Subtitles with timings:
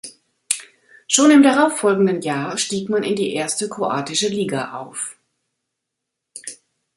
[1.07, 5.15] Schon im darauffolgenden Jahr stieg man in die erste kroatische Liga auf.